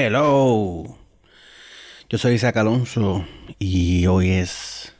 [0.00, 0.96] Hello.
[2.08, 3.26] Yo soy Isaac Alonso
[3.58, 4.94] y hoy es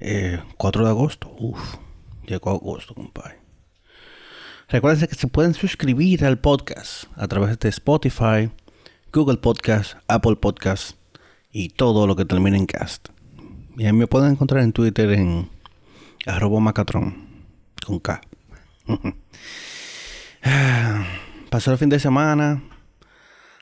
[0.00, 1.32] eh, de agosto.
[1.38, 1.76] Uf,
[2.26, 3.38] llegó agosto, compadre.
[4.68, 8.50] Recuerden que se pueden suscribir al podcast a través de Spotify,
[9.12, 10.96] Google Podcast, Apple Podcast
[11.52, 13.10] y todo lo que termine en cast.
[13.76, 15.48] Y me pueden encontrar en Twitter en
[16.26, 17.28] arroba macatron
[17.86, 18.22] con K.
[21.48, 22.60] Pasó el fin de semana.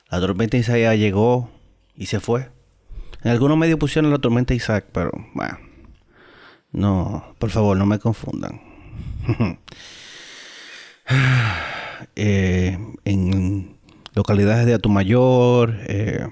[0.09, 1.51] La tormenta Isaac llegó
[1.95, 2.51] y se fue.
[3.23, 5.59] En algunos medios pusieron la tormenta Isaac, pero bueno.
[6.73, 8.61] No, por favor, no me confundan.
[12.15, 13.79] Eh, en
[14.15, 16.27] localidades de Atumayor, eh,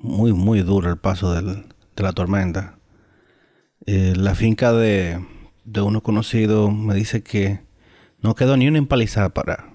[0.00, 1.64] muy, muy duro el paso de
[1.96, 2.78] la tormenta.
[3.86, 5.20] Eh, la finca de,
[5.64, 7.60] de uno conocido me dice que
[8.20, 9.72] no quedó ni una empalizada para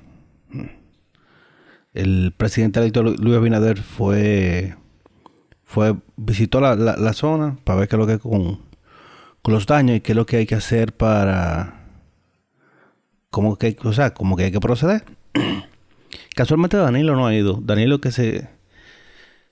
[1.93, 4.75] el presidente electo Luis Abinader fue,
[5.63, 8.59] fue visitó la, zona para ver qué es lo que con,
[9.41, 11.81] con los daños y qué es lo que hay que hacer para
[13.29, 15.03] como que o sea como que hay que proceder.
[16.35, 17.59] Casualmente Danilo no ha ido.
[17.61, 18.49] Danilo que se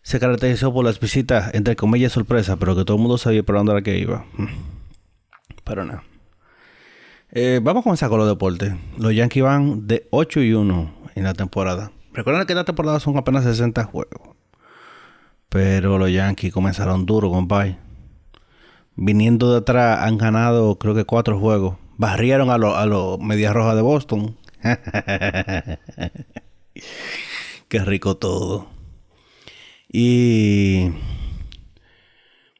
[0.01, 3.55] se caracterizó por las visitas entre comillas sorpresa pero que todo el mundo sabía por
[3.55, 4.25] dónde era que iba.
[5.65, 6.01] Pero no
[7.31, 8.73] eh, vamos a comenzar con los deportes.
[8.97, 13.15] Los Yankees van de 8 y 1 en la temporada Recuerden que esta temporada son
[13.15, 14.35] apenas 60 juegos.
[15.47, 17.77] Pero los Yankees comenzaron duro, compadre.
[18.97, 21.77] Viniendo de atrás han ganado creo que cuatro juegos.
[21.95, 24.35] Barrieron a los a los Medias Rojas de Boston.
[27.69, 28.67] Qué rico todo.
[29.87, 30.91] Y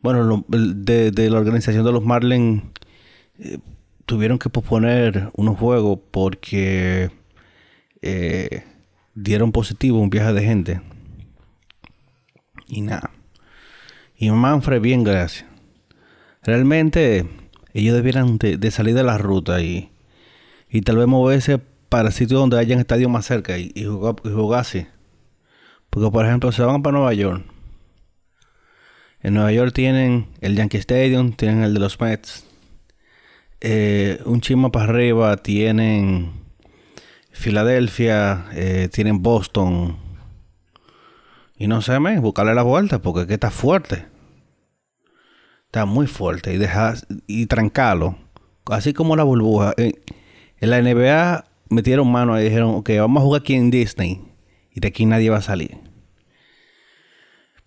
[0.02, 2.64] bueno, de, la organización de los Marlins
[3.40, 3.58] eh,
[4.06, 7.12] tuvieron que posponer unos juegos porque
[8.02, 8.64] eh,
[9.24, 10.82] dieron positivo un viaje de gente.
[12.68, 13.12] Y nada.
[14.16, 15.46] Y Manfred, bien, gracias.
[16.44, 17.26] Realmente
[17.74, 19.92] ellos debieran de, salir de la ruta y,
[20.70, 24.16] y tal vez moverse para sitios donde hayan estadios más cerca y, y, jugar,
[24.60, 24.88] así.
[25.90, 27.44] Porque por ejemplo se van para Nueva York.
[29.22, 32.46] En Nueva York tienen el Yankee Stadium, tienen el de los Mets.
[33.62, 36.39] Eh, un chisma para arriba tienen
[37.40, 39.96] Filadelfia, eh, tienen Boston.
[41.58, 44.08] Y no sé, me, buscarle la vuelta porque que está fuerte.
[45.68, 46.96] Está muy fuerte y deja
[47.28, 48.18] y trancalo.
[48.66, 49.74] Así como la burbuja.
[49.78, 49.94] En,
[50.60, 54.22] la NBA metieron mano y dijeron, ok, vamos a jugar aquí en Disney.
[54.74, 55.78] Y de aquí nadie va a salir.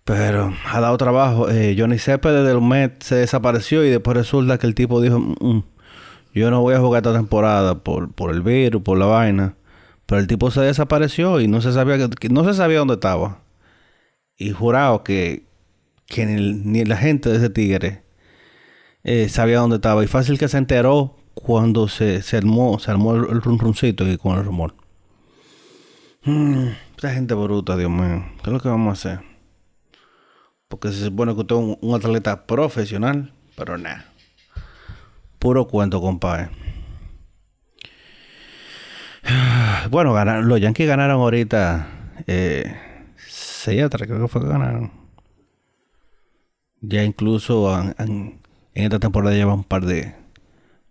[0.03, 1.49] Pero ha dado trabajo.
[1.49, 5.35] Eh, Johnny Cepeda del Met se desapareció y después resulta que el tipo dijo, mm,
[5.39, 5.63] mm,
[6.35, 9.55] yo no voy a jugar esta temporada por, por el virus, por la vaina.
[10.13, 13.39] Pero el tipo se desapareció y no se sabía que, no se sabía dónde estaba.
[14.37, 15.47] Y jurado que,
[16.05, 18.03] que ni, la gente de ese tigre
[19.03, 20.03] eh, sabía dónde estaba.
[20.03, 24.37] Y fácil que se enteró cuando se, se armó, se armó el, runruncito y con
[24.37, 24.75] el rumor.
[26.25, 26.67] Hmm,
[27.01, 28.23] gente bruta, Dios mío.
[28.35, 29.25] ¿Qué es lo que vamos a hacer?
[30.67, 34.13] Porque se supone que usted es un atleta profesional, pero nada.
[35.39, 36.51] Puro cuento, compadre.
[39.89, 41.87] Bueno, los Yankees ganaron ahorita
[42.27, 42.75] eh,
[43.27, 44.91] 6 a creo que fue que ganaron.
[46.81, 48.41] Ya incluso en
[48.73, 50.15] esta temporada lleva un par de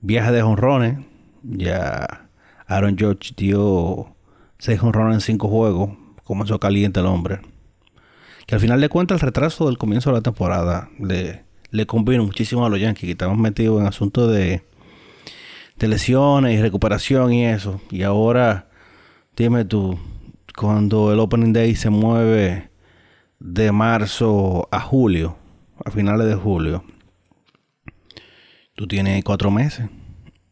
[0.01, 0.99] viajes de jonrones.
[1.43, 2.29] Ya
[2.67, 4.15] Aaron George dio
[4.59, 5.91] 6 jonrones en 5 juegos.
[6.25, 7.41] Comenzó caliente el hombre.
[8.47, 12.25] Que al final de cuentas el retraso del comienzo de la temporada le, le convino
[12.25, 14.63] muchísimo a los Yankees que estaban metidos en asuntos de
[15.89, 17.81] lesiones y recuperación y eso.
[17.91, 18.69] Y ahora,
[19.37, 19.99] dime tú,
[20.57, 22.71] cuando el Opening Day se mueve
[23.39, 25.37] de marzo a julio,
[25.85, 26.85] a finales de julio,
[28.75, 29.89] tú tienes cuatro meses.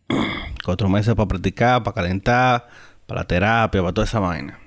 [0.64, 2.68] cuatro meses para practicar, para calentar,
[3.06, 4.58] para la terapia, para toda esa vaina.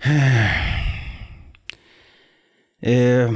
[2.80, 3.28] eh,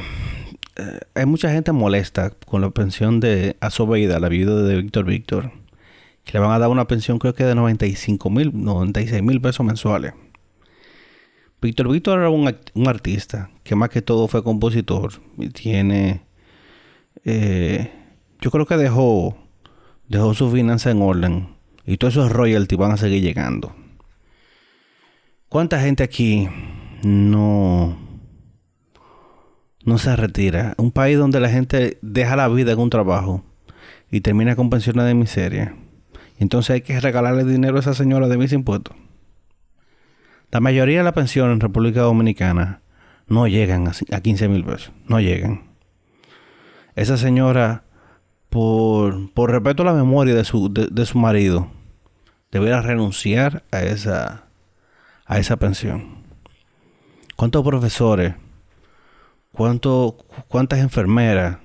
[1.14, 5.52] hay mucha gente molesta con la pensión de Asobeida, la viuda de Víctor Víctor,
[6.24, 9.66] que le van a dar una pensión creo que de 95 mil, 96 mil pesos
[9.66, 10.12] mensuales.
[11.60, 12.46] Víctor Víctor era un,
[12.86, 16.22] artista que más que todo fue compositor y tiene,
[17.24, 17.90] eh,
[18.40, 19.36] yo creo que dejó,
[20.08, 21.48] dejó su finanza en orden
[21.84, 23.74] y todos esos royalties van a seguir llegando.
[25.48, 26.48] ¿Cuánta gente aquí
[27.02, 28.07] no
[29.88, 30.74] no se retira.
[30.76, 33.42] Un país donde la gente deja la vida en un trabajo
[34.10, 35.74] y termina con pensiones de miseria.
[36.38, 38.94] Entonces hay que regalarle dinero a esa señora de mis impuestos.
[40.50, 42.80] La mayoría de las pensiones en República Dominicana
[43.26, 44.92] no llegan a 15 mil pesos.
[45.06, 45.64] No llegan.
[46.94, 47.84] Esa señora,
[48.48, 51.70] por, por respeto a la memoria de su, de, su marido,
[52.50, 54.44] debería renunciar a esa,
[55.26, 56.24] a esa pensión.
[57.36, 58.34] ¿Cuántos profesores?
[59.58, 60.16] ¿Cuánto,
[60.46, 61.58] ¿Cuántas enfermeras?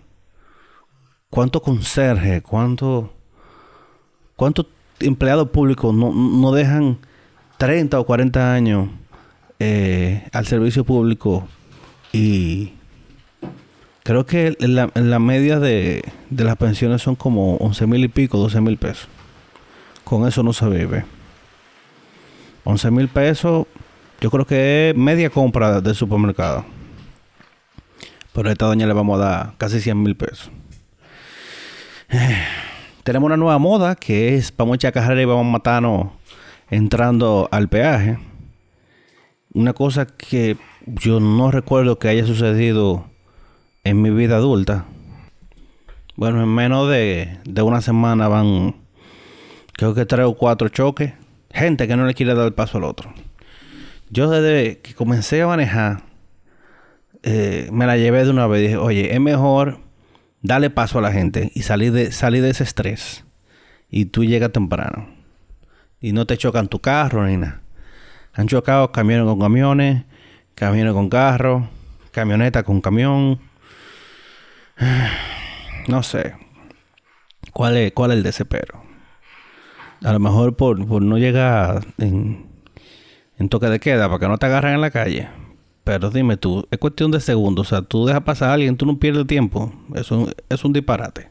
[1.30, 2.42] ¿Cuántos conserjes?
[2.42, 3.12] ¿Cuántos
[4.36, 4.66] cuánto
[5.00, 6.98] empleados públicos no, dejan
[7.60, 8.90] 30 o 40 años
[9.60, 11.48] eh, al servicio público
[12.12, 12.74] y
[14.02, 18.60] creo que en la, media de, las pensiones son como 11 mil y pico, 12
[18.60, 19.08] mil pesos.
[20.04, 21.06] Con eso no se vive.
[22.64, 23.68] 11 mil pesos,
[24.20, 26.73] yo creo que es media compra del supermercado.
[28.34, 30.52] Pero a esta doña le vamos a dar casi 100 mil pesos.
[33.04, 36.08] Tenemos una nueva moda que es vamos a echar carrera y vamos a matarnos
[36.70, 38.18] entrando al peaje.
[39.54, 43.06] Una cosa que yo no recuerdo que haya sucedido
[43.84, 44.86] en mi vida adulta.
[46.16, 48.76] Bueno, en menos de, una semana van,
[49.74, 51.14] creo que tres o cuatro choques.
[51.52, 53.14] Gente que no le quiere dar el paso al otro.
[54.10, 56.04] Yo desde que comencé a manejar,
[57.24, 59.80] eh, me la llevé de una vez y dije, oye, es mejor
[60.42, 63.26] darle paso a la gente y salir de, salir de ese estrés.
[63.90, 65.08] Y tú llegas temprano
[66.02, 67.62] y no te chocan tu carro ni nada.
[68.34, 70.04] Han chocado camiones con camiones,
[70.54, 71.64] camiones con carros,
[72.12, 73.40] camioneta con camión.
[75.86, 76.34] No sé.
[77.52, 78.82] ¿Cuál es, cuál es el desespero?
[80.02, 82.48] A lo mejor por, no llegar en,
[83.38, 85.28] en toque de queda para que no te agarren en la calle.
[85.84, 87.68] Pero dime tú, es cuestión de segundos.
[87.68, 89.74] O sea, tú dejas pasar a alguien, tú no pierdes tiempo.
[89.96, 91.30] Eso es un disparate.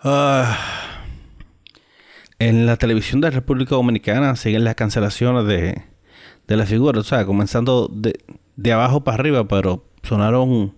[0.00, 0.56] Ah.
[2.38, 5.82] En la televisión de la República Dominicana siguen las cancelaciones de,
[6.48, 8.18] de las figuras, o sea, comenzando de,
[8.56, 10.72] de abajo para arriba, pero sonaron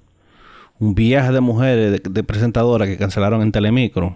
[0.79, 4.15] un, viaje de mujeres, de, presentadoras que cancelaron en Telemicro.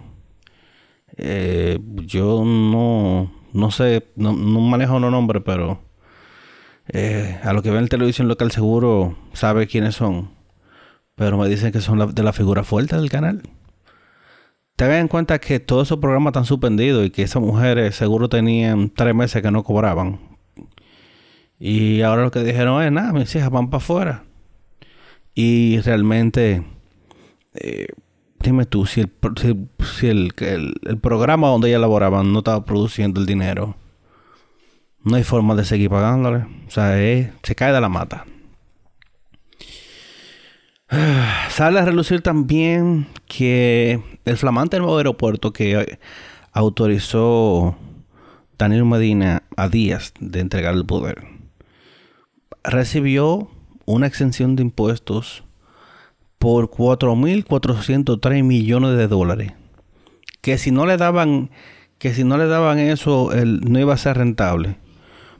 [1.17, 5.81] Eh, yo no, no sé, no, manejo los nombres, pero
[6.89, 10.31] eh, a lo que ven en televisión local seguro sabe quiénes son.
[11.15, 13.43] Pero me dicen que son de la figura fuerte del canal
[14.79, 18.89] tengan en cuenta que todos esos programas están suspendidos y que esas mujeres seguro tenían
[18.89, 20.21] tres meses que no cobraban.
[21.59, 24.23] Y ahora lo que dijeron es, nada, mis hijas van para afuera.
[25.35, 26.63] Y realmente,
[27.55, 27.87] eh,
[28.39, 29.11] dime tú, si, el,
[29.99, 33.75] si, el, el, programa donde ellas laboraban no estaba produciendo el dinero,
[35.03, 36.45] no hay forma de seguir pagándole.
[36.67, 38.25] O sea, se cae de la mata.
[41.49, 45.99] Sale a relucir también que el flamante nuevo aeropuerto que
[46.51, 47.75] autorizó
[48.57, 51.39] Daniel Medina a días de entregar el poder
[52.63, 53.49] recibió
[53.85, 55.43] una exención de impuestos
[56.37, 59.53] por 4.403 millones de dólares.
[60.41, 61.49] Que si no le daban,
[61.97, 64.77] que si no le daban eso, él no iba a ser rentable.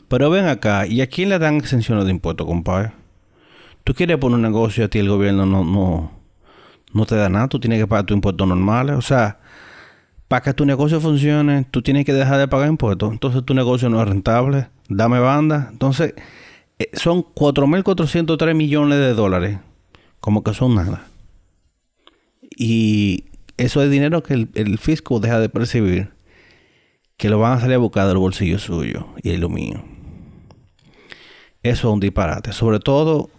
[0.09, 2.91] Pero ven acá, ¿y a quién le dan exenciones de impuestos, compadre?
[3.83, 6.11] Tú quieres poner un negocio a ti el gobierno no, no,
[6.93, 8.95] no te da nada, tú tienes que pagar tus impuestos normales.
[8.95, 9.39] O sea,
[10.27, 13.11] para que tu negocio funcione, tú tienes que dejar de pagar impuestos.
[13.11, 14.67] Entonces tu negocio no es rentable.
[14.87, 15.69] Dame banda.
[15.71, 16.15] Entonces,
[16.79, 19.59] eh, son 4.403 millones de dólares.
[20.19, 21.07] Como que son nada.
[22.55, 23.25] Y
[23.57, 26.09] eso es dinero que el, el, fisco deja de percibir.
[27.17, 29.83] Que lo van a salir a buscar del bolsillo suyo y el mío.
[31.63, 32.53] Eso es un disparate.
[32.53, 33.29] Sobre todo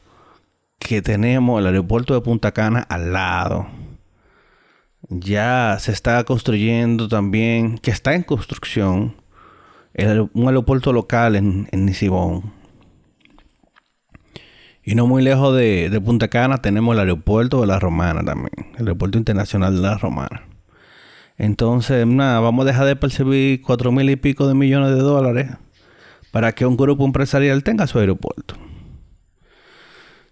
[0.79, 3.69] que tenemos el aeropuerto de Punta Cana al lado.
[5.09, 9.17] Ya se está construyendo también, que está en construcción,
[10.33, 12.53] un aeropuerto local en, en Nisibón.
[14.83, 18.81] Y no muy lejos de, Punta Cana tenemos el aeropuerto de la Romana también, el
[18.81, 20.43] aeropuerto internacional de la Romana.
[21.37, 25.50] Entonces, nada, vamos a dejar de percibir cuatro mil y pico de millones de dólares
[26.31, 28.55] para que un grupo empresarial tenga su aeropuerto.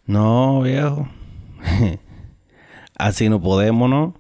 [0.06, 1.08] No, viejo.
[2.98, 4.14] Así no podemos, ¿no?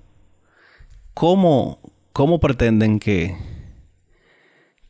[1.14, 1.80] ¿Cómo,
[2.12, 3.36] cómo pretenden que,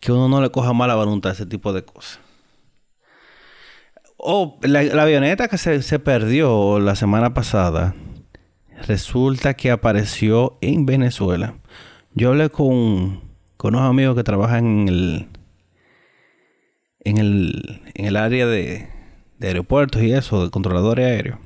[0.01, 2.21] que uno no le coja mala voluntad a ese tipo de cosas?
[4.17, 7.95] Oh, la, avioneta que se, se, perdió la semana pasada
[8.87, 11.55] resulta que apareció en Venezuela.
[12.15, 13.23] Yo hablé con,
[13.57, 15.29] con unos amigos que trabajan en el,
[17.01, 18.89] en el, en el área de,
[19.41, 21.39] aeropuertos y eso, de controladores aéreos.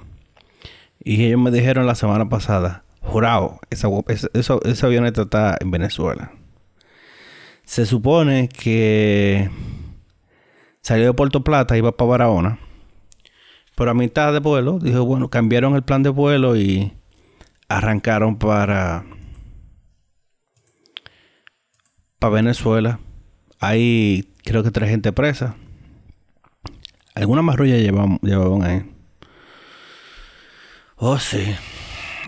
[1.04, 3.88] Y ellos me dijeron la semana pasada, jurado, esa,
[4.34, 6.32] esa, esa avioneta está en Venezuela.
[7.64, 9.50] Se supone que
[10.80, 12.58] salió de Puerto Plata, iba para Barahona.
[13.74, 16.92] Pero a mitad de vuelo, dijo, bueno, cambiaron el plan de vuelo y
[17.68, 19.04] arrancaron para,
[22.18, 23.00] para Venezuela.
[23.62, 25.54] Hay creo que tres gente presa.
[27.14, 28.82] Alguna marrulla llevaban, llevaban ahí.
[30.96, 31.44] Oh, sí.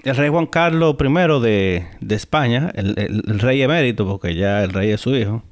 [0.05, 4.91] El rey Juan Carlos I de, de España, el, rey emérito, porque ya el rey
[4.91, 5.43] es su hijo,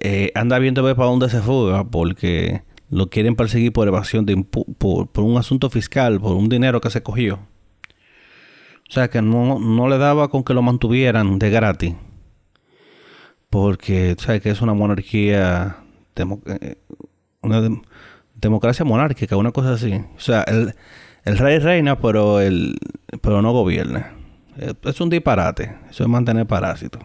[0.00, 5.06] eh, anda viendo para dónde se fuga, porque lo quieren perseguir por evasión de por,
[5.08, 7.38] por, un asunto fiscal, por un dinero que se cogió.
[8.88, 11.94] O sea que no, no le daba con que lo mantuvieran de gratis.
[13.52, 14.40] Porque, ¿sabes?
[14.40, 15.76] Que es una monarquía,
[16.16, 16.76] eh,
[17.42, 17.82] una
[18.34, 19.92] democracia monárquica, una cosa así.
[20.16, 22.78] O sea, el, rey reina, pero, el,
[23.20, 24.14] pero no gobierna.
[24.56, 25.76] Es un disparate.
[25.90, 27.02] Eso es mantener parásitos.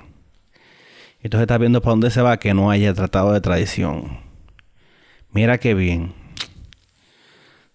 [1.21, 4.21] Entonces está viendo para dónde se va que no haya tratado de tradición.
[5.33, 6.13] Mira qué bien.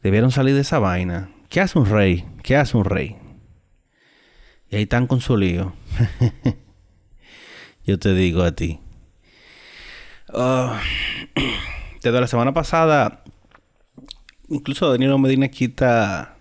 [0.02, 1.28] Debieron salir de esa vaina.
[1.50, 2.24] ¿Qué hace un rey?
[2.42, 3.18] ¿Qué hace un rey?
[4.70, 5.74] Y ahí están con su lío.
[7.84, 8.78] Yo te digo a ti.
[10.32, 10.80] Ah,
[12.02, 13.22] desde la semana pasada,
[14.48, 16.36] incluso Danilo Medina quita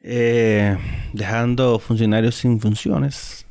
[0.00, 0.76] eh,
[1.12, 3.46] dejando funcionarios sin funciones.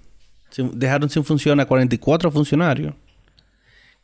[0.74, 2.94] dejaron sin función a 44 funcionarios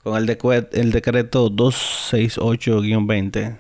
[0.04, 0.38] con el,
[0.74, 3.58] el decreto 268-20.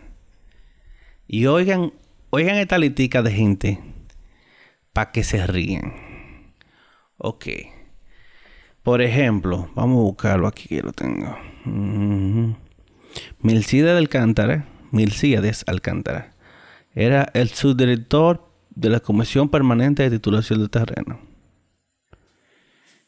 [1.28, 1.94] Y oigan,
[2.32, 3.80] oigan esta litica de gente
[4.92, 5.94] para que se ríen.
[7.18, 7.46] Ok.
[8.84, 11.38] Por ejemplo, vamos a buscarlo aquí que lo tengo.
[11.66, 12.54] Uh
[13.42, 16.34] Milcíades Alcántara, Milcíades Alcántara,
[16.96, 21.20] era el subdirector de la Comisión Permanente de Titulación de Terreno.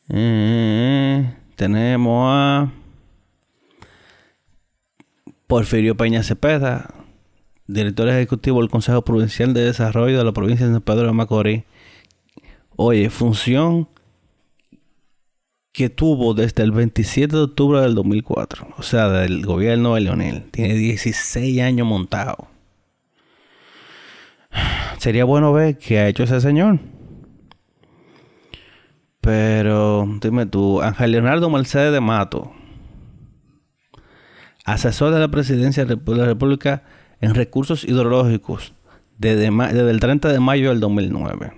[0.10, 2.72] Eh, tenemos a
[5.48, 6.94] Porfirio Peña Cepeda,
[7.68, 11.64] director ejecutivo del Consejo Provincial de Desarrollo de la provincia de San Pedro de Macorís.
[12.76, 13.88] Oye, función
[15.76, 20.50] que tuvo desde el 27 de octubre del 2004, o sea, del gobierno de Leonel.
[20.50, 22.48] Tiene 16 años montado.
[25.00, 26.80] Sería bueno ver qué ha hecho ese señor.
[29.20, 32.54] Pero dime tú, Ángel Leonardo Mercedes de Mato,
[34.64, 36.84] asesor de la presidencia de la República
[37.20, 38.74] en recursos hidrológicos
[39.18, 41.52] desde, desde el 30 de mayo del 2009.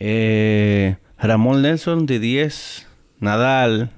[0.00, 2.86] Eh, Ramón Nelson de 10,
[3.20, 3.90] Nadal,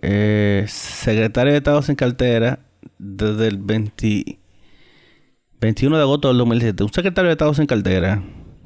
[0.00, 2.60] eh, secretario de Estado sin cartera
[2.98, 4.36] desde el 21
[5.96, 6.82] de agosto del 2007.
[6.82, 8.22] Un secretario de Estado sin cartera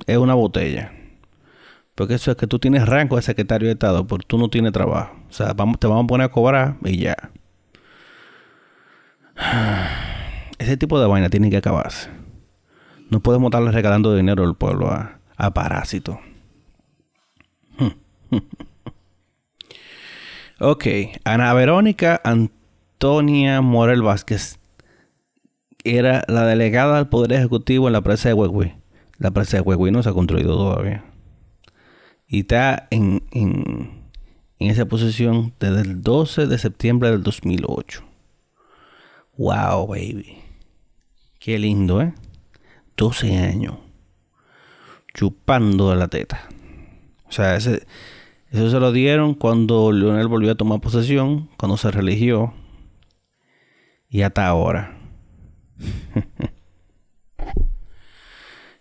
[0.07, 0.93] es una botella.
[1.95, 4.73] Porque eso es que tú tienes rango de secretario de Estado, porque tú no tienes
[4.73, 5.17] trabajo.
[5.29, 7.17] O sea, vamos, te vamos a poner a cobrar y ya.
[10.59, 12.11] Ese tipo de vaina tiene que acabarse.
[13.11, 16.19] No podemos estarle regalando dinero al pueblo a, a parásitos.
[20.61, 20.87] Ok,
[21.25, 24.59] Ana Verónica Antonia Morel Vázquez
[25.85, 28.77] era la delegada del Poder Ejecutivo en la presa de Huehue.
[29.19, 31.05] La presa de Huehue no se ha construido todavía.
[32.27, 34.11] Y está en, en,
[34.59, 38.03] en esa posición desde el 12 de septiembre del 2008.
[39.37, 40.39] Wow, baby.
[41.39, 42.15] Qué lindo, ¿eh?
[42.97, 43.77] 12 años.
[45.15, 46.49] Chupando de la teta.
[47.29, 47.87] O sea, ese,
[48.57, 52.55] eso se lo dieron cuando Leonel volvió a tomar posesión, cuando se religió.
[54.09, 54.99] Y hasta ahora.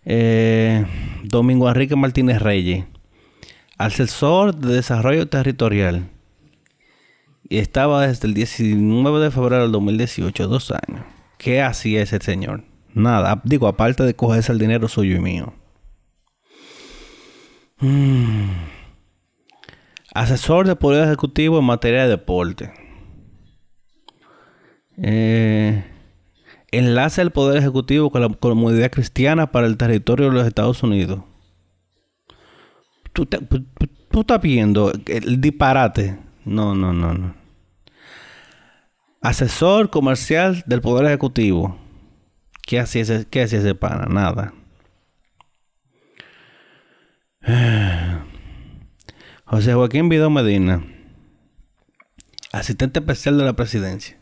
[0.08, 0.86] Eh,
[1.24, 2.84] Domingo Enrique Martínez Reyes,
[3.76, 6.08] asesor de desarrollo territorial.
[7.48, 11.04] Y estaba desde el 19 de febrero del 2018, dos años.
[11.38, 12.62] ¿Qué hacía ese señor?
[12.94, 15.52] Nada, digo, aparte de cogerse el dinero suyo y mío.
[17.80, 18.75] Mm.
[20.16, 22.72] Asesor de Poder Ejecutivo en materia de deporte.
[24.96, 25.84] Eh,
[26.72, 31.20] enlace del Poder Ejecutivo con la comunidad cristiana para el territorio de los Estados Unidos.
[33.12, 36.18] Tú, estás viendo el disparate.
[36.46, 37.34] No, no, no, no.
[39.20, 41.76] Asesor comercial del Poder Ejecutivo.
[42.62, 44.06] ¿Qué hacía ese, qué hacía ese pana?
[44.06, 44.54] Nada.
[49.48, 50.84] José Joaquín Vidó Medina,
[52.50, 54.18] asistente especial de la presidencia.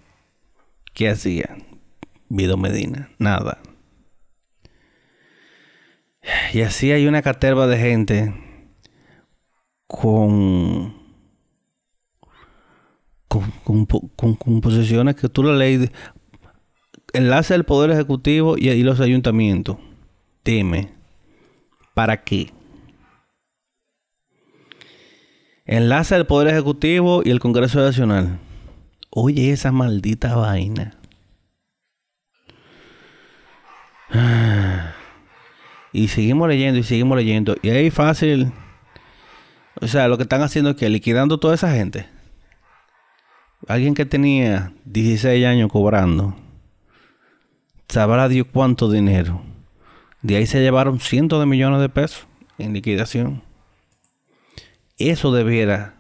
[0.93, 1.57] ¿Qué hacía?
[2.29, 3.59] Vidó Medina, nada.
[6.53, 8.35] Y así hay una caterva de gente
[9.87, 10.95] con
[13.29, 13.87] con,
[14.37, 15.91] con, posiciones que tú la ley
[17.15, 19.79] enlace el Poder Ejecutivo y, y los ayuntamientos.
[20.45, 20.93] Dime,
[21.95, 22.53] ¿para qué?
[25.67, 28.39] Enlace el Poder Ejecutivo y el Congreso Nacional.
[29.09, 30.95] Oye, esa maldita vaina.
[35.97, 37.55] Y seguimos leyendo y seguimos leyendo.
[37.63, 38.53] Y ahí fácil.
[39.81, 42.07] O sea, lo que están haciendo es que liquidando toda esa gente.
[43.69, 46.35] Alguien que tenía 16 años cobrando.
[47.89, 49.41] Sabrá Dios cuánto dinero.
[50.21, 52.27] De ahí se llevaron cientos de millones de pesos
[52.59, 53.44] en liquidación.
[54.99, 55.97] Eso debiera,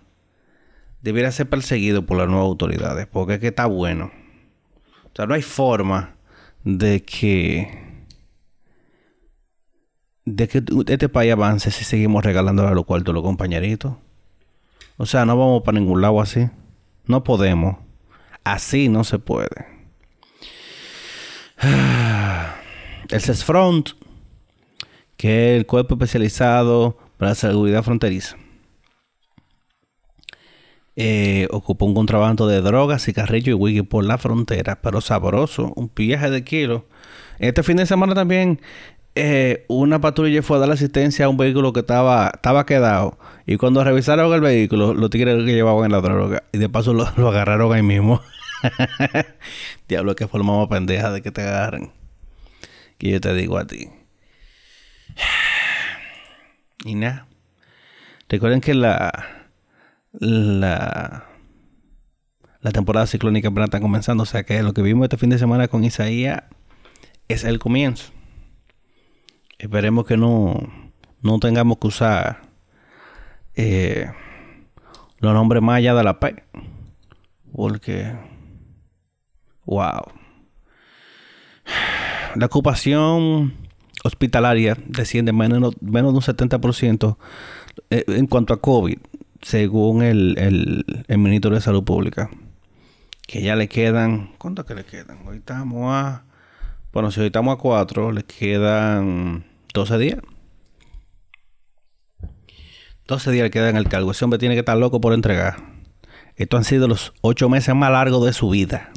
[1.03, 3.07] debiera ser perseguido por las nuevas autoridades.
[3.07, 4.13] Porque es que está bueno.
[5.05, 6.17] O sea, no hay forma
[6.65, 7.85] de que
[10.25, 13.95] de que este país avance si seguimos regalando a los cuartos los compañeritos.
[14.97, 16.49] O sea, no vamos para ningún lado así.
[17.07, 17.77] No podemos.
[18.43, 19.67] Así no se puede.
[23.11, 23.91] El CESFRONT,
[25.17, 28.37] que es el cuerpo especializado para la seguridad fronteriza,
[30.97, 35.91] eh, ocupó un contrabando de drogas, cigarrillos y whisky por la frontera, pero sabroso, un
[35.95, 36.87] viaje de kilo.
[37.39, 38.61] Este fin de semana también
[39.17, 43.19] eh, una patrulla fue a dar asistencia a un vehículo que estaba, estaba quedado.
[43.47, 46.43] Y cuando revisaron el vehículo, los tigres que llevaban en la droga.
[46.53, 48.21] Y de paso lo, agarraron ahí mismo.
[49.89, 51.93] Diablo, que formamos pendeja de que te agarren.
[52.99, 53.89] Que yo te digo a ti.
[56.87, 57.27] Y nada.
[58.29, 59.44] Recuerden que la.
[60.21, 61.27] La.
[62.61, 64.23] La temporada ciclónica apenas está comenzando.
[64.23, 66.45] O sea que lo que vimos este fin de semana con Isaías
[67.29, 68.11] es el comienzo.
[69.59, 70.73] Esperemos que no,
[71.21, 72.43] no tengamos que usar
[73.55, 74.11] eh,
[75.19, 76.43] los nombres más allá de la P.
[77.53, 78.17] Porque,
[79.67, 80.03] wow.
[82.35, 83.55] La ocupación
[84.05, 87.17] hospitalaria desciende menos, menos de un 70%
[87.91, 88.99] eh, en cuanto a COVID,
[89.45, 92.31] según el, el, el, ministro de Salud Pública.
[93.27, 95.27] Que ya le quedan, ¿cuánto que le quedan?
[95.27, 96.25] Hoy estamos a,
[96.93, 100.19] bueno, si hoy estamos a 4, le quedan 12 días.
[103.07, 104.11] 12 días queda en el cargo.
[104.11, 105.57] Ese hombre tiene que estar loco por entregar.
[106.37, 108.91] Estos han sido los 8 meses más largos de su vida.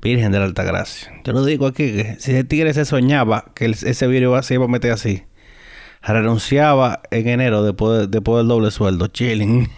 [0.00, 1.12] Virgen de la Alta Gracia.
[1.24, 4.64] Yo lo digo aquí que si el tigre se soñaba que ese virus se iba
[4.64, 5.24] a meter así,
[6.02, 9.08] renunciaba en enero después, después del doble sueldo.
[9.08, 9.68] Chilling.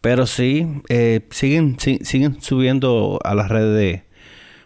[0.00, 4.02] Pero sí, eh, siguen, siguen subiendo a las redes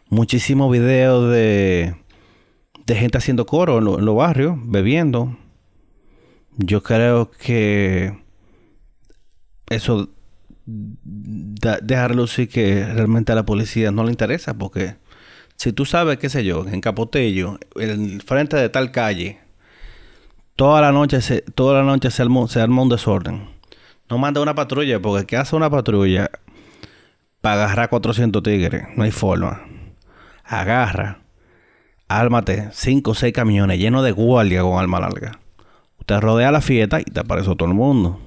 [0.09, 1.95] muchísimos videos de
[2.87, 5.37] de gente haciendo coro en, los barrios, bebiendo.
[6.57, 8.17] Yo creo que
[9.69, 10.11] eso
[10.67, 14.97] da, deja relucir que realmente a la policía no le interesa porque
[15.57, 19.41] si tú sabes, qué sé yo, en Capotello, en frente de tal calle,
[20.57, 23.49] toda la noche se, toda la noche se armó, se armó un desorden.
[24.11, 26.31] No manda una patrulla porque ¿qué hace una patrulla
[27.41, 28.87] para agarrar 400 tigres?
[28.97, 29.63] No hay forma.
[30.45, 31.25] Agarra
[32.09, 35.41] ármate cinco o seis camiones llenos de guardia con arma larga.
[35.99, 38.21] Usted rodea la fiesta y te aparece todo el mundo.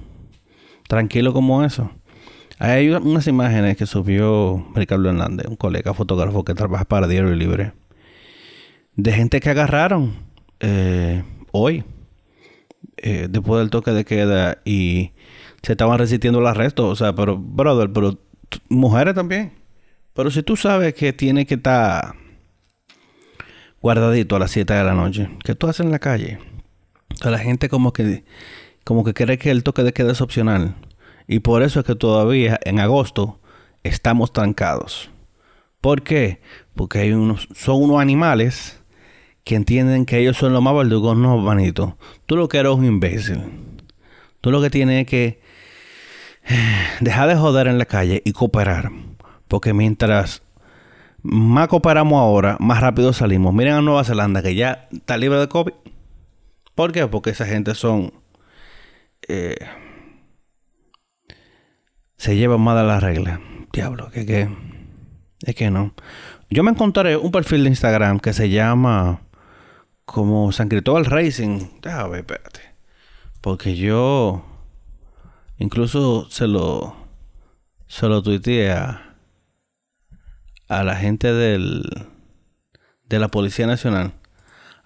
[0.88, 1.90] Tranquilo como eso.
[2.58, 7.72] Hay unas imágenes que subió Ricardo Hernández, un colega fotógrafo que trabaja para Diario Libre,
[8.96, 10.16] de gente que agarraron
[10.60, 11.84] eh, hoy,
[12.96, 15.12] eh, después del toque de queda, y
[15.62, 16.88] se estaban resistiendo el arresto.
[16.88, 18.18] O sea, pero, brother, pero
[18.68, 19.52] mujeres también.
[20.14, 22.16] Pero si tú sabes que tiene que estar
[23.80, 25.28] guardadito a las 7 de la noche.
[25.44, 26.38] ¿Qué tú haces en la calle?
[27.24, 28.24] O la gente como que,
[28.84, 30.74] como que cree que el toque de queda es opcional.
[31.28, 33.38] Y por eso es que todavía en agosto
[33.84, 35.10] estamos trancados.
[35.82, 36.40] ¿Por qué?
[36.74, 38.80] Porque hay unos, son unos animales
[39.44, 41.98] que entienden que ellos son los más verdugos, no, manito.
[42.26, 43.42] Tú lo que eres un imbécil.
[44.40, 45.40] Tú lo que tienes es que
[47.00, 48.90] dejar de joder en la calle y cooperar.
[49.48, 50.42] Porque mientras
[51.22, 53.52] más cooperamos ahora, más rápido salimos.
[53.52, 55.74] Miren a Nueva Zelanda que ya está libre de COVID.
[56.74, 57.06] ¿Por qué?
[57.06, 58.14] Porque esa gente son...
[59.26, 59.56] Eh,
[62.18, 63.40] se llevan más de la regla.
[63.72, 64.48] Diablo, que que...
[65.40, 65.94] Es que no.
[66.50, 69.22] Yo me encontré un perfil de Instagram que se llama
[70.04, 71.80] como San Cristóbal Racing.
[71.80, 72.60] Déjame ver, espérate.
[73.40, 74.44] Porque yo
[75.58, 76.96] incluso se lo
[77.86, 79.16] se lo tuiteé a
[80.68, 81.84] a la gente del,
[83.08, 84.12] de la Policía Nacional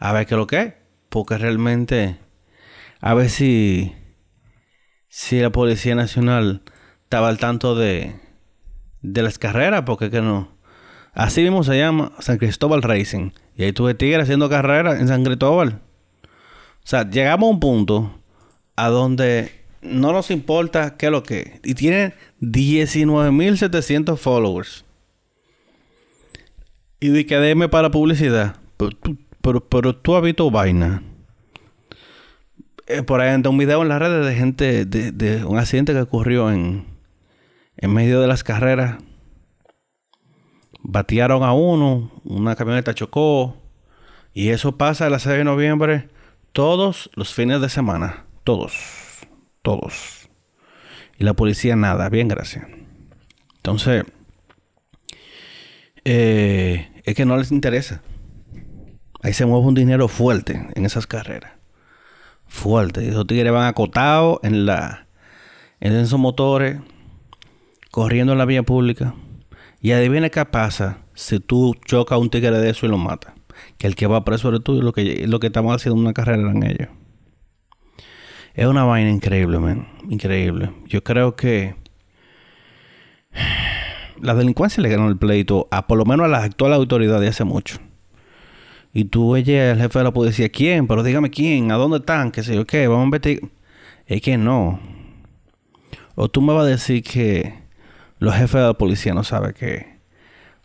[0.03, 0.75] a ver qué lo que es.
[1.09, 2.18] Porque realmente,
[3.01, 3.95] a ver si,
[5.09, 6.62] si la Policía Nacional
[7.12, 8.14] estaba al tanto de,
[9.03, 10.48] de las carreras, porque que no.
[11.12, 13.33] Así mismo se llama San Cristóbal Racing.
[13.55, 15.83] Y ahí tuve Tigre haciendo carreras en San Cristóbal.
[16.22, 18.18] O sea, llegamos a un punto
[18.77, 21.61] a donde no nos importa qué es lo que.
[21.62, 24.87] Y tiene 19.700 followers.
[26.98, 28.57] Y de que déme para publicidad.
[29.42, 31.03] Pero, pero, tú has visto vaina.
[32.87, 35.92] Eh, por ahí anda un video en las redes de gente, de, de un accidente
[35.92, 36.90] que ocurrió en,
[37.83, 38.97] en medio de las carreras.
[40.81, 43.57] Batearon a uno, una camioneta chocó.
[44.33, 46.09] Y eso pasa el 6 de noviembre
[46.53, 48.25] todos los fines de semana.
[48.45, 49.27] Todos.
[49.62, 50.31] Todos.
[51.18, 52.09] Y la policía nada.
[52.09, 52.64] Bien, gracias.
[53.57, 54.05] Entonces,
[56.05, 58.01] eh, es que no les interesa.
[59.23, 61.53] Ahí se mueve un dinero fuerte en esas carreras.
[62.47, 63.09] Fuerte.
[63.09, 65.09] Esos tigres van acotados en la
[65.81, 66.79] en esos motores,
[67.92, 69.14] corriendo en la vía pública.
[69.81, 73.35] Y adivina qué pasa si tú chocas a un tigre de eso y lo matas.
[73.78, 76.12] Que el que va preso eres tú y lo que, lo que estamos haciendo una
[76.12, 76.88] carrera en ellos.
[78.55, 79.88] Es una vaina increíble, man.
[80.09, 80.72] Increíble.
[80.87, 81.76] Yo creo que
[84.20, 87.28] la delincuencia le ganó el pleito a por lo menos a la actual autoridad de
[87.28, 87.78] hace mucho.
[88.94, 90.87] Y tú, oye, el jefe de la policía, ¿quién?
[90.87, 92.31] Pero dígame quién, ¿a dónde están?
[92.31, 92.88] ¿Qué sé yo qué?
[92.88, 93.50] Vamos a investigar.
[94.07, 94.81] Es que no.
[96.14, 97.62] O tú me vas a decir que
[98.22, 99.98] los jefes de la policía no saben que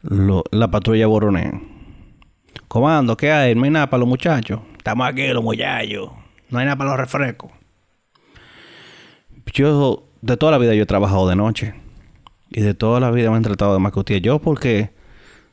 [0.04, 1.60] la patrulla boronea.
[2.67, 3.56] Comando, ¿qué hay?
[3.56, 4.60] No hay nada para los muchachos.
[4.78, 6.12] Estamos aquí, los muchachos.
[6.52, 7.50] No hay nada para los refrescos.
[9.52, 11.74] Yo, de toda la vida, yo he trabajado de noche.
[12.52, 14.20] Y de toda la vida me han tratado de macutía.
[14.20, 14.91] Yo porque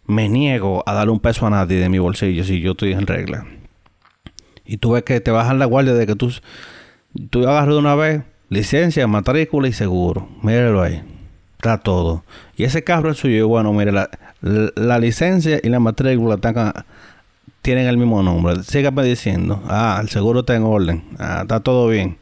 [0.04, 3.06] me niego a darle un peso a nadie de mi bolsillo si yo estoy en
[3.06, 3.46] regla.
[4.66, 6.30] Y tú ves que te bajan la guardia de que tú,
[7.30, 10.28] tú agarras de una vez licencia, matrícula y seguro.
[10.42, 11.02] Míralo ahí.
[11.64, 12.24] Está todo.
[12.58, 13.48] Y ese carro es suyo.
[13.48, 16.36] Bueno, mire, la, licencia y la matrícula
[17.62, 18.62] tienen el mismo nombre.
[18.64, 19.62] Sígame diciendo.
[19.66, 21.04] Ah, el seguro está en orden.
[21.18, 22.18] Ah, está todo bien.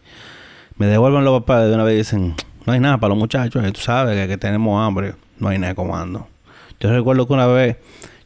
[0.77, 3.65] Me devuelven los papás de una vez dicen, no hay nada para los muchachos.
[3.73, 5.15] Tú sabes que, tenemos hambre.
[5.41, 6.29] No hay nada comando.
[6.79, 7.79] Yo recuerdo que una vez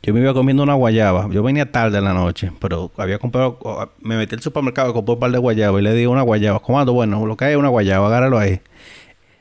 [0.03, 1.31] yo me iba comiendo una guayaba.
[1.31, 3.59] Yo venía tarde en la noche, pero había comprado,
[4.03, 6.61] me metí al supermercado, compré un par de guayabas y le di una guayaba.
[6.61, 8.61] Comando, bueno, lo que hay es una guayaba, agárralo ahí.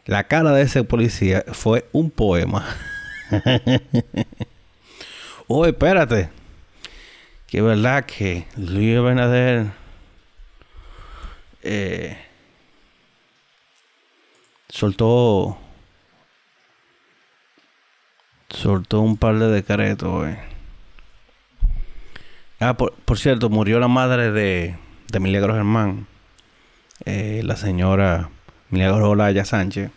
[0.05, 2.65] La cara de ese policía fue un poema.
[5.47, 6.29] oh, espérate.
[7.47, 9.71] Que verdad que Luis Benader
[11.63, 12.17] eh,
[14.69, 15.57] soltó
[18.49, 20.27] soltó un par de decretos.
[22.59, 24.77] Ah, por, cierto, murió la madre de,
[25.11, 26.07] de Milagros Germán,
[27.05, 28.29] eh, la señora
[28.69, 29.91] Milagros Olaya Sánchez.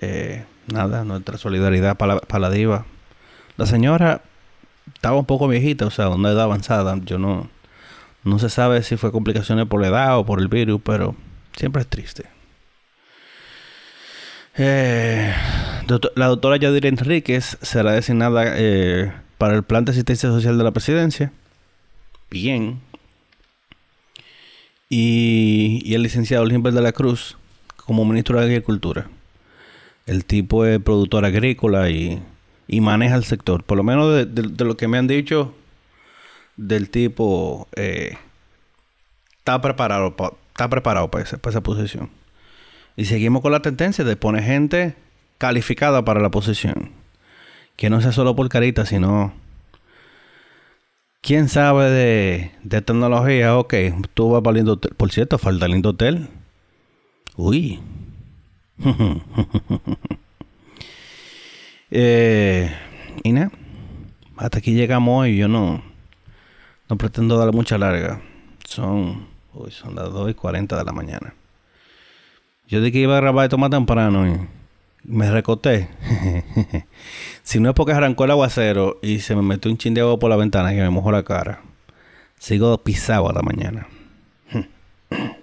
[0.00, 2.86] Eh, nada, nuestra solidaridad para la, diva.
[3.56, 4.22] La señora
[4.94, 6.98] estaba un poco viejita, o sea, una edad avanzada.
[7.04, 7.50] Yo no,
[8.24, 11.14] no se sabe si fue complicaciones por la edad o por el virus, pero
[11.56, 12.26] siempre es triste.
[14.56, 15.34] Eh,
[16.14, 20.72] la doctora Yadira Enríquez será designada eh, para el plan de asistencia social de la
[20.72, 21.32] presidencia.
[22.30, 22.80] Bien.
[24.88, 27.36] Y, el licenciado Olimpio de la Cruz
[27.84, 29.08] como ministro de Agricultura.
[30.06, 32.22] El tipo es productor agrícola y,
[32.68, 33.62] maneja el sector.
[33.64, 35.54] Por lo menos de, lo que me han dicho
[36.56, 38.16] del tipo, eh,
[39.38, 40.16] está preparado,
[40.70, 42.10] preparado para esa, esa posición.
[42.96, 44.96] Y seguimos con la tendencia de poner gente
[45.38, 46.92] calificada para la posición.
[47.76, 49.32] Que no sea solo por carita, sino...
[51.20, 53.56] ¿Quién sabe de, de tecnología?
[53.56, 53.74] Ok,
[54.12, 54.92] tú vas para lindo hotel.
[54.96, 56.28] Por cierto, falta lindo hotel.
[57.36, 57.80] Uy.
[61.90, 62.74] eh,
[63.22, 63.34] y.
[64.36, 65.36] Hasta aquí llegamos hoy.
[65.36, 65.82] Yo no,
[66.88, 68.20] no pretendo darle mucha larga.
[68.66, 71.34] Son, uy, son las 2 y 40 de la mañana.
[72.68, 74.38] Yo dije que iba a grabar esto más temprano y
[75.04, 75.88] me recoté.
[77.42, 80.18] si no es porque arrancó el aguacero y se me metió un chin de agua
[80.18, 81.60] por la ventana que me mojó la cara.
[82.38, 83.86] Sigo pisado a la mañana.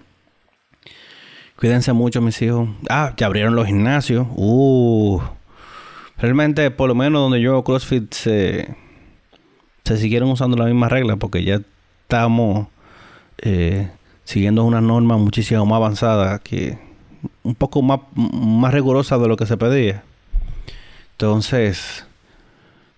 [1.60, 2.70] Cuídense mucho, mis hijos.
[2.88, 4.26] Ah, ya abrieron los gimnasios.
[4.34, 5.20] Uh.
[6.16, 8.74] Realmente, por lo menos donde yo CrossFit se,
[9.84, 11.60] se siguieron usando las mismas reglas porque ya
[12.00, 12.68] estamos
[13.42, 13.90] eh,
[14.24, 16.78] siguiendo una norma muchísimo más avanzada que
[17.42, 20.02] un poco más, más rigurosa de lo que se pedía.
[21.12, 22.06] Entonces,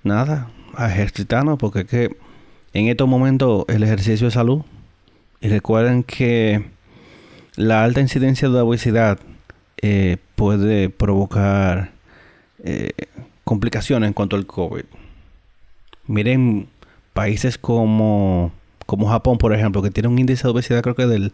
[0.05, 2.17] nada, a ejercitarnos porque es que
[2.75, 4.63] en estos momentos el ejercicio es salud.
[5.41, 6.71] Y recuerden que
[7.57, 9.19] la alta incidencia de obesidad
[9.81, 11.93] eh, puede provocar
[12.63, 12.93] eh,
[13.45, 14.85] complicaciones en cuanto al COVID.
[16.07, 16.69] Miren
[17.13, 18.53] países como,
[18.87, 21.33] como Japón, por ejemplo, que tiene un índice de obesidad creo que del,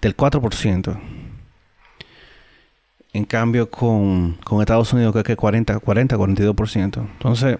[0.00, 0.98] del 4%.
[3.12, 7.06] En cambio, con, con Estados Unidos, creo que 40, 40, 42%.
[7.12, 7.58] Entonces,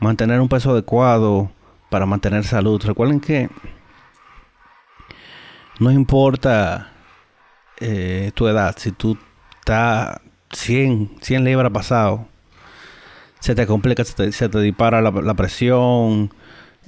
[0.00, 1.50] mantener un peso adecuado
[1.90, 2.82] para mantener salud.
[2.84, 3.48] Recuerden que
[5.78, 6.93] no importa
[7.86, 9.18] eh, tu edad, si tú
[9.58, 10.18] estás
[10.52, 12.26] 100, 100 libras pasado,
[13.40, 16.32] se te complica, se te, dispara la, presión,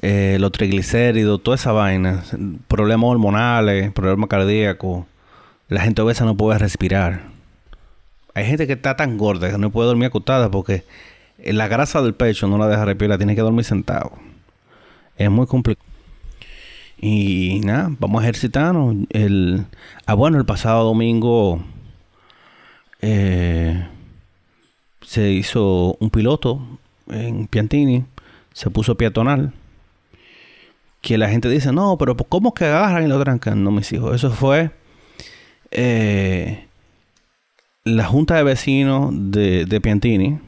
[0.00, 2.24] eh, los triglicéridos, toda esa vaina,
[2.66, 5.04] problemas hormonales, problemas cardíacos.
[5.68, 7.24] La gente obesa no puede respirar.
[8.32, 10.84] Hay gente que está tan gorda que no puede dormir acostada porque
[11.44, 14.12] la grasa del pecho no la deja respirar, tiene que dormir sentado.
[15.18, 15.95] Es muy complicado.
[16.98, 18.96] Y nada, vamos a ejercitarnos.
[19.10, 19.66] El,
[20.06, 21.60] ah, bueno, el pasado domingo
[23.00, 23.86] eh,
[25.02, 26.60] se hizo un piloto
[27.08, 28.04] en Piantini,
[28.52, 29.52] se puso peatonal.
[31.02, 33.62] Que la gente dice, no, pero ¿cómo que agarran y lo trancan?
[33.62, 34.70] No, mis hijos, eso fue
[35.70, 36.66] eh,
[37.84, 40.40] la junta de vecinos de, de Piantini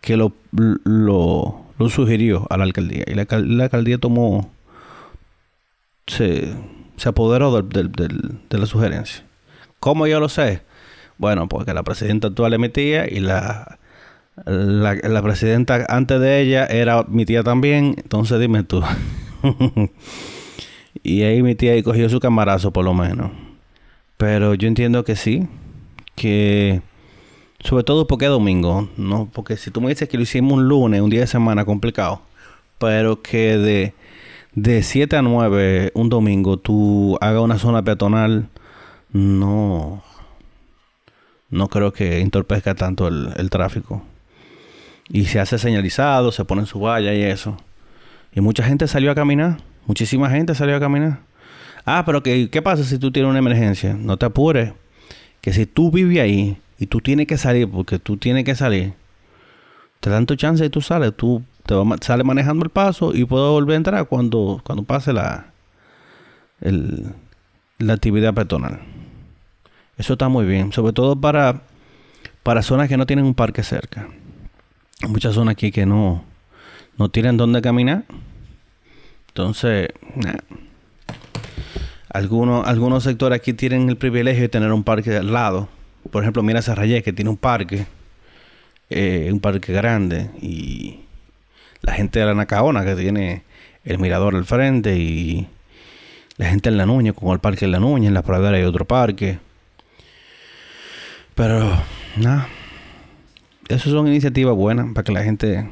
[0.00, 3.04] que lo, lo, sugirió a la alcaldía.
[3.06, 3.22] Y la,
[3.64, 4.50] alcaldía tomó,
[6.06, 6.54] se,
[6.96, 9.24] se apoderó de la sugerencia.
[9.78, 10.62] ¿Cómo yo lo sé?
[11.16, 13.78] Bueno, porque la presidenta actual es mi tía y la,
[14.46, 17.94] la, presidenta antes de ella era mi tía también.
[17.98, 18.82] Entonces dime tú.
[21.02, 23.32] y ahí mi tía cogió su camarazo por lo menos.
[24.16, 25.48] Pero yo entiendo que sí.
[26.14, 26.82] Que
[27.62, 28.88] sobre todo porque es domingo.
[28.96, 31.64] No, porque si tú me dices que lo hicimos un lunes, un día de semana
[31.64, 32.22] complicado.
[32.78, 33.94] Pero que de,
[34.54, 38.48] de 7 a 9 un domingo tú hagas una zona peatonal.
[39.12, 40.02] No
[41.50, 44.02] no creo que entorpezca tanto el, tráfico.
[45.08, 47.56] Y se hace señalizado, se pone en su valla y eso.
[48.32, 49.58] Y mucha gente salió a caminar.
[49.86, 51.18] Muchísima gente salió a caminar.
[51.84, 53.94] Ah, pero que, ¿qué pasa si tú tienes una emergencia?
[53.94, 54.72] No te apures.
[55.40, 58.92] Que si tú vives ahí y tú tienes que salir, porque tú tienes que salir,
[59.98, 61.12] te dan tu chance y tú sales.
[61.16, 65.52] Tú te sales manejando el paso y puedes volver a entrar cuando, cuando pase la,
[66.60, 68.80] la actividad peatonal.
[69.96, 71.62] Eso está muy bien, sobre todo para,
[72.42, 74.08] para zonas que no tienen un parque cerca.
[75.02, 76.24] Hay muchas zonas aquí que no,
[76.96, 78.04] no tienen dónde caminar.
[79.28, 79.88] Entonces,
[82.12, 85.68] algunos, algunos sectores aquí tienen el privilegio de tener un parque al lado.
[86.10, 87.86] Por ejemplo, mira Sarrayé que tiene un parque,
[88.88, 90.30] eh, un parque grande.
[90.42, 91.00] Y
[91.82, 93.42] la gente de la Nacaona que tiene
[93.84, 94.96] el mirador al frente.
[94.96, 95.48] Y
[96.36, 98.08] la gente en La Nuña con el parque en La Nuña.
[98.08, 99.38] En la pradera hay otro parque.
[101.34, 101.70] Pero,
[102.16, 102.48] nada.
[103.68, 105.70] Esas son iniciativas buenas para que la gente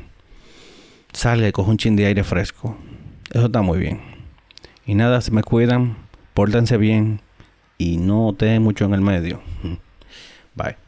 [1.12, 2.76] salga y coja un chin de aire fresco.
[3.32, 4.00] Eso está muy bien.
[4.86, 5.96] Y nada, se me cuidan,
[6.32, 7.20] pórtense bien
[7.76, 9.40] y no te mucho en el medio.
[10.54, 10.87] Bye.